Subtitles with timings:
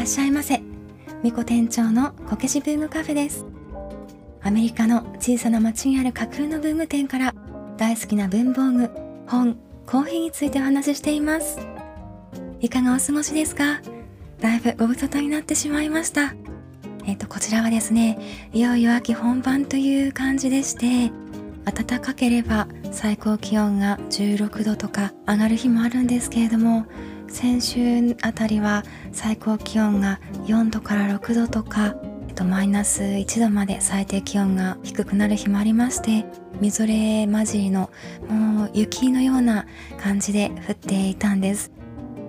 [0.00, 0.62] らっしゃいませ。
[1.22, 3.44] みこ店長のこけし文具カフェです。
[4.40, 7.34] アメリカの小さな町にある架空の文具店から
[7.76, 8.90] 大好きな文房具
[9.26, 11.58] 本コーヒーについてお話ししています。
[12.60, 13.82] いかがお過ごしですか？
[14.40, 16.32] だいぶご無沙汰になってしまいました。
[17.04, 21.12] えっ、ー、とこちらはですねいよいよ秋本番という感じでして
[21.70, 26.86] 暖かければ最高気温が16度とか上がる日もあるんですけれども
[27.30, 31.94] 先週あたりは最高気温が4度から6度とか、
[32.28, 36.26] えっと、マイナス1度まで最低気温が低くなる日もありまして
[36.60, 37.90] みぞれ混じりの
[38.28, 39.66] もう雪のような
[39.98, 41.70] 感じで降っていたんです。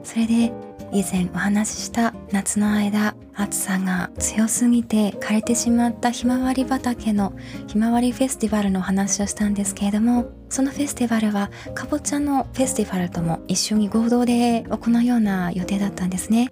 [0.03, 0.53] それで
[0.93, 7.33] 以前お話しした夏の間暑さが強すぎて枯れてしまったひまわり畑の
[7.67, 16.51] ひまわりフェスティバルのお話をしたんですけれどもそのフェスティバルはかぼちゃのフェスティバルとも一緒に合同で行うような予定だったんですね。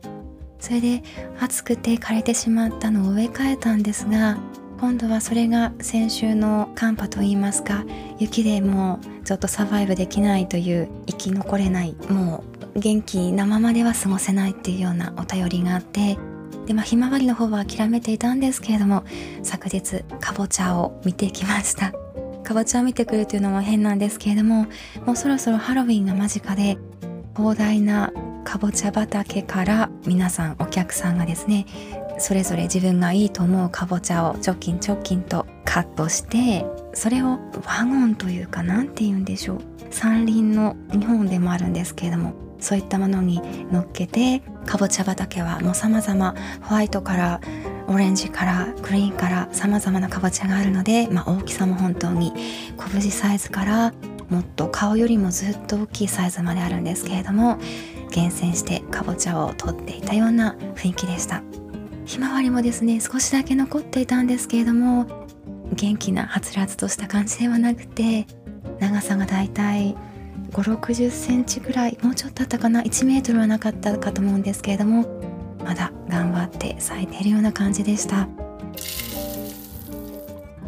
[0.60, 1.04] それで
[1.40, 4.38] 暑くて枯れてしまったのを植え替えたんですが
[4.80, 7.86] 今度はそれが先週の寒波といいますか
[8.18, 16.18] 雪でもうちょっとサバイブできないという生き残れないもう元気なままでは過ごせないっていうようなお便りがあって
[16.66, 19.04] でまあひまわりの方は諦めていたんですけれども
[19.44, 21.94] 昨日かぼちゃを見てきました。
[22.44, 24.68] かぼちゃを見てくるというのも変なんですけれども
[25.06, 26.78] もうそろそろハロウィンが間近で
[27.36, 28.12] 広大な
[28.44, 31.66] かぼちゃ畑から皆さんお客さんがですね
[32.18, 39.60] それぞれ自分がいいと思うかぼちゃをチョキンチョキンとカットしてそれをワゴンというか何て言うんでしょう。
[39.92, 47.42] 山林の日本でもあるんですけれどもそういったものに乗っけてかぼちゃ畑はもう様々ホワイトから
[47.88, 52.34] オレンジからグリーンから様々なかぼちゃがあるので、まあ、大きさも本当に
[52.92, 53.94] 拳サイズから
[54.30, 57.58] もっと顔よりもずっと大きいサイズまであるんですけれども
[58.12, 61.44] 厳選してかぼちゃを取っていたような雰囲気でした。
[62.10, 65.06] ひまわりもですね少しだけ残っていたんですけれども
[65.74, 68.26] 元気なはつらつとした感じではなくて
[68.80, 69.96] 長さがだいたい
[70.50, 75.06] 5 6 0センチぐらいもうちょっとあったかな1メートルはなかったかと思うんですけれども
[75.64, 78.28] まだ頑張って咲いているような感じでした。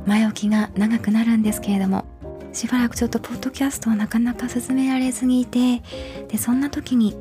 [0.06, 2.06] 前置きが長くなるんですけれども
[2.54, 5.82] しばらくちょっとポッドキャストをなかなか進められずにいて
[6.28, 7.16] でそんな時に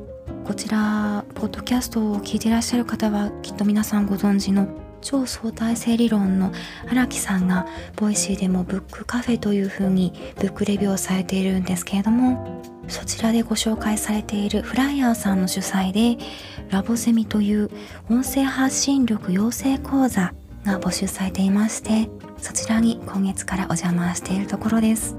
[0.45, 4.67] こちらポッドキャストを聞いていらっしゃる方はきっと皆さんご存知の
[5.01, 6.53] 超相対性理論の
[6.91, 7.67] 荒木さんが
[7.97, 16.23] Voicy でもブックカフェというふうにブックレビューをされているんですけれどもそちらでご紹介されている flier さんの主催で
[16.71, 17.71] ラボゼミという
[18.11, 20.35] 音声発信力養成講座
[20.65, 25.17] が募集されていましてそちらに今月からお邪魔しているところです。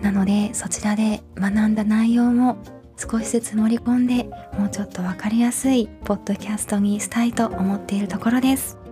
[0.00, 2.58] なのでそちらで学んだ内容も
[2.96, 4.24] 少しずつ盛り込んで
[4.58, 8.85] もうちょっと分かりやすいポッドキャストにしたいと思っているところです。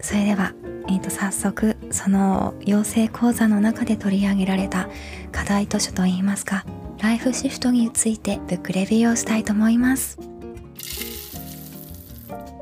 [0.00, 0.54] それでは、
[0.88, 4.88] えー、と早速その養成講座の中で取り上げられた
[5.32, 6.64] 課題図書といいますか
[7.00, 10.18] ライフシフトについてブックレビューをしたいと思います。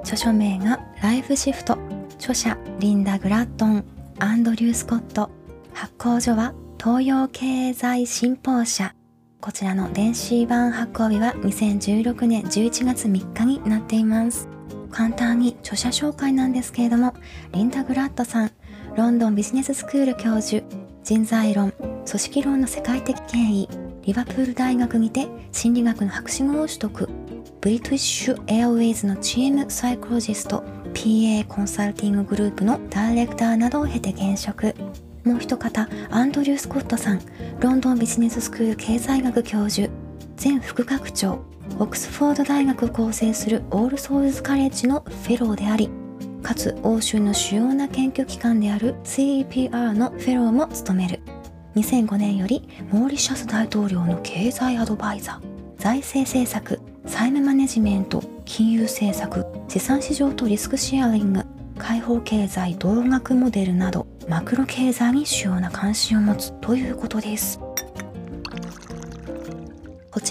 [0.00, 1.78] 著書名がライフシフト。
[2.16, 3.84] 著者リンダ・グラットン。
[4.18, 5.30] アンドリュー・スコット。
[5.72, 8.94] 発行所は東洋経済新報社。
[9.40, 14.55] こちらの電子版発行日は2016年11月3日になっています。
[14.86, 17.14] 簡単に著者紹介なんですけれども、
[17.52, 18.50] リンダ・グラットさん、
[18.96, 20.64] ロンドンビジネススクール教授、
[21.04, 23.68] 人材論、組織論の世界的権威、
[24.02, 27.08] リバプール大学にて心理学の博士号を取得、
[27.60, 30.62] ブリティッシュ・エアウェイズのチームサイコロジスト、
[30.94, 34.74] PA コンサルティンググループのダイレクターなどを経て現職。
[35.24, 37.20] もう一方、アンドリュー・スコットさん、
[37.60, 39.90] ロンドンビジネススクール経済学教授、
[40.42, 41.44] 前副学長、
[41.78, 45.90] オックスフォード大学を構成するオールソウルズカレッジのフェローであり
[46.42, 51.20] かつ欧州の主要な研究機関である CEPR のフェローも務める。
[51.76, 61.44] 2005年よりモーリシャス大統領の経済アドバイザー財政政策債務マネジメント金融政策資産市場とリスクシェアリング
[61.76, 67.60] 開放経済動学モデルなどマクロ経済に主要な関心を持つということです。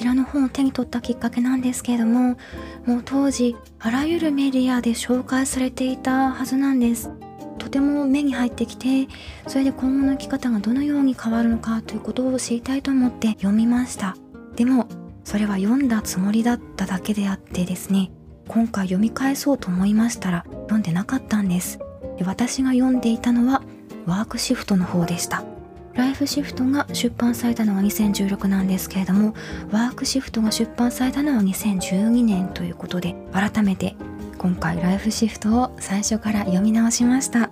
[0.06, 2.38] ちらの本を手に取ったきっかけなんですけれども
[2.86, 7.10] もう当時あらゆるメディアで紹介されていたはずなんです。
[7.58, 9.08] とても目に入ってきて
[9.48, 14.16] それで今後の生き方がどのように変わるのかということを知りたいと思って読みました。
[14.56, 14.88] でも
[15.24, 18.12] それは読んだつもりだっただけであってですね
[18.48, 21.80] 今回読み返そうと思いましたら読んでなかったんです。
[22.20, 23.64] で私が読んでいたのは
[24.06, 25.55] ワークシフトの方でした。
[25.96, 29.34] ライフシフトが出版されたのは2016なんですけれども
[29.72, 33.96] ワークシフトが出版されたのは2012年ということで改めて
[34.38, 37.50] 今回ライフシフトを最初から読み直しました。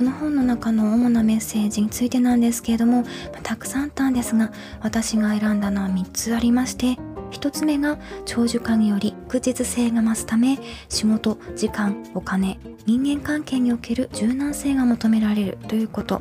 [0.00, 3.04] この本の中の主なメッセージについてなんですけれども、
[3.42, 6.96] たくさんあったんですが私が選んだのは3つありまして
[7.30, 16.20] 1つ目が長寿化により確実性が増すため仕事時間お金人間関係における柔軟性が求められるということ。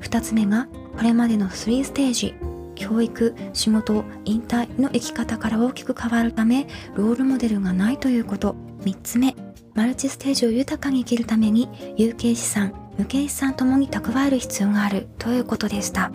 [0.00, 2.34] 2つ目がこれまでの3ステージ
[2.74, 8.54] 教育仕事引退の生き方から大きく変わるためロールモデルがないということ。
[8.82, 9.34] 3つ目
[9.74, 16.10] マルチステージを豊かに生きるために有形資産無形資産ともに蓄える必要があるということでした。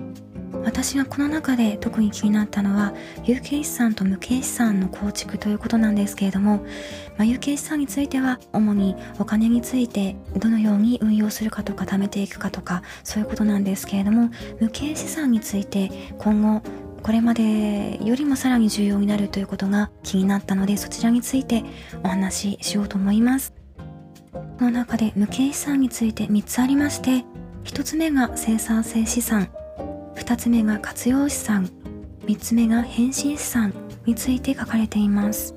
[0.63, 2.93] 私がこの中で特に気になったのは
[3.23, 6.57] 有形資産と無形資産の構築ということなんですけれども、
[7.17, 14.29] まあ、有形資産については主にお金についてどのように運用するかとか貯めていくかとかそういうことなんですけれども
[14.59, 16.61] 無形資産について今後
[17.03, 21.63] これまでよりもさらに重要になるということが気になったのでそちらについて
[22.03, 23.53] お話ししようと思います。
[24.59, 27.25] この中で無形資産について3つありまして
[27.63, 29.49] 1つ目が生産性資産。
[30.21, 31.69] 2つ目が活用資産。
[32.25, 33.73] 3つ目が変身資産。
[34.05, 35.55] について書かれています。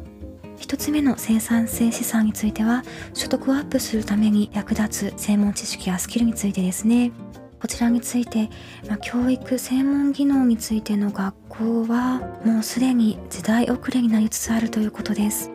[0.59, 7.13] 1つ目の生産性資産については所得をアップするために役立つ専門知識やスキルについてですね。
[7.61, 8.51] こちらについて、
[8.89, 15.51] まあ、教育専門技能についての学校はもうすでに時代遅れになりつつあるということです。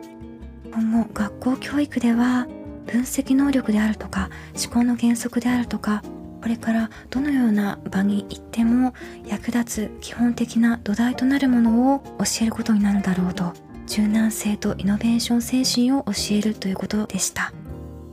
[0.72, 2.46] 今後学校教育では
[2.86, 4.28] 分析能力であるとか
[4.60, 6.02] 思考の原則であるとか
[6.40, 8.94] これからどのような場に行っても
[9.26, 13.52] 役立つ基本的な土台となるものを教えることになるだろうと
[13.86, 17.52] 柔軟性とイノベーション精神を教えるということでした。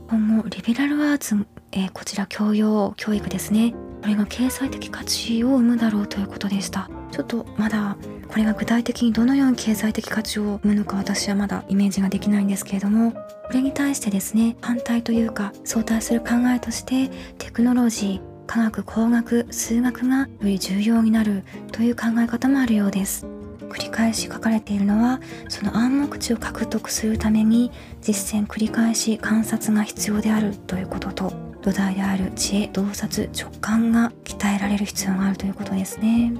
[0.08, 3.74] 今後リベラルアーツ、えー、こちら教養教育ですね。
[4.02, 6.90] これが経済的価値を生むだろうということでした。
[7.12, 7.96] ちょっとまだ
[8.28, 13.18] これが具体的にどのように経済的価値を生むのか私はまだイメージができないんですけれどもこ
[13.54, 17.08] れに対してですね反対というか相対する考えとして
[17.38, 23.26] テクノロジー科学工学数学がより重要になるという考え方もあるようです。
[23.68, 27.70] 繰り返し書かれているのはその暗黙知を獲得するために
[28.00, 36.32] 実践繰り返し観察が必要であるということと土台である知恵洞察直感が鍛えられる必要があるということですね。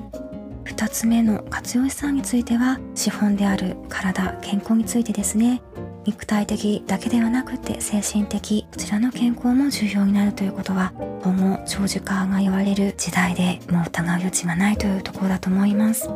[0.69, 5.63] 2つ目の活用資産については資本である体健康についてですね。
[6.05, 10.93] 肉体的だけではなくて精神的こちらの健康も重要になるということは
[11.23, 16.09] 今後長寿化が言われる時代でもう疑う余地がないというところだと思います。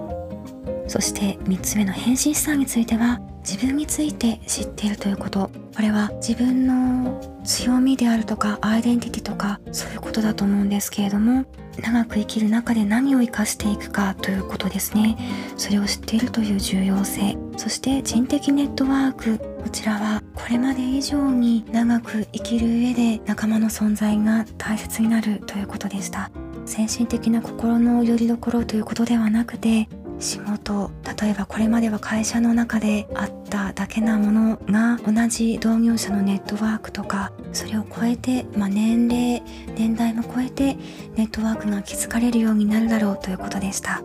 [0.87, 5.51] そして3つ目の変身資産については自分について知っているということ。
[5.75, 11.47] これは自分の強みであるとかアイデンティティとかそういうことだと思うんですけれども
[11.81, 15.17] 長く生きる中で何を生かしていくかということですね。
[15.57, 17.37] それを知っているという重要性。
[17.57, 19.39] そして人的ネットワーク。
[19.63, 26.31] こちらはこれまで以上に長く生きる上で仲間の存在が大切になるということでした。
[26.67, 29.89] 精神的な心の拠り所ということではなくて
[30.23, 30.91] 仕事
[31.21, 39.43] 例えばこれまでは会社の中であっただけなものが同じ同業者のネットワークとかそれを超えて、まあ、年齢
[39.77, 40.77] 年代も超えて
[41.17, 44.03] ネットワークが築かれるようになるだろうということでした。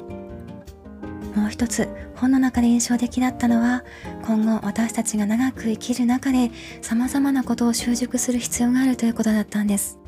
[1.35, 3.83] もう一つ本の中で印象的だったのは
[4.25, 6.50] 今後私たちが長く生きる中で
[6.81, 10.00] 様々なことを習熟する必要があるということだったんです。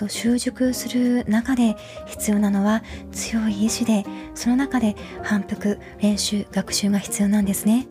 [0.00, 1.76] と習熟する中で
[2.06, 4.04] 必要なのは強い意志で
[4.34, 7.86] その中で反復練習学習が必要なんですね。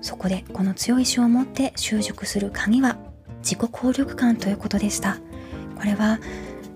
[0.00, 2.98] そこでこの強い意志を持って習熟する鍵は
[3.38, 5.18] 自己効力感ということでした。
[5.76, 6.20] これは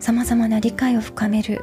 [0.00, 1.62] 様々な理解を深める、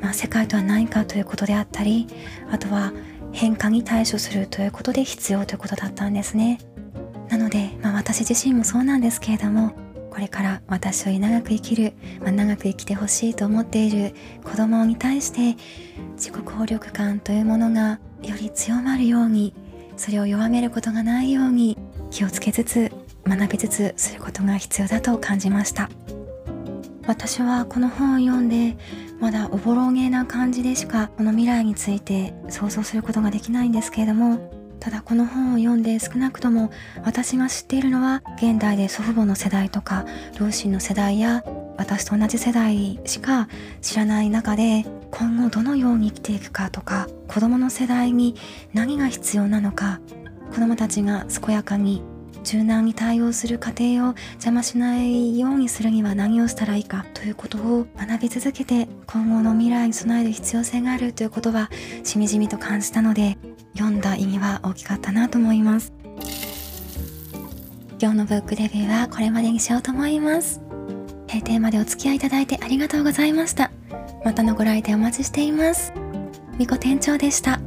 [0.00, 2.06] まあ、世界とは何かということであったり
[2.50, 2.92] あとは
[3.32, 6.58] 変化に対処するということで必要ということだったんですね。
[7.30, 9.72] なので、まあ、私自身もそうなんですけれども
[10.18, 15.56] これから私より長く生きる、まあ、長く生きてほしいと思っている子供に対して
[16.16, 19.54] 自己効力感というものがより強まるように
[19.96, 21.78] それを弱めることがないように
[22.10, 22.90] 気をつけつつ
[23.28, 25.88] 学びつつすることが必要だと感じました。
[27.06, 28.76] 私はこの本を読んで
[29.20, 36.70] まだおぼろげな感じでしかこの未来について想像することができないんですけれどもただこの本を読んで少なくとも
[37.04, 40.04] 私が知っているのは現代で祖父母の世代とか
[40.38, 41.44] 両親の世代や
[41.76, 43.48] 私と同じ世代しか
[43.80, 48.34] 知らない中で今後どのように生きていくかとか子供の世代に
[48.72, 50.00] 何が必要なのか
[50.50, 52.02] 子供たちが健やかに
[52.44, 61.70] 柔軟に対応する過程を邪魔しないようにするには何をしたらいいかということを学び続けて今後の未来に備える必要性があるということは
[62.04, 63.36] しみじみと感じたので
[63.78, 65.92] 読んだ意味は大きかったなと思います。
[68.00, 70.60] 今日のブックレビューはこれまでにしようと思います。
[71.28, 73.70] 閉店までお付き合いいただいてありがとうございました。
[74.24, 75.92] またのご来店お待ちしています。
[76.58, 77.60] みこ店長でした。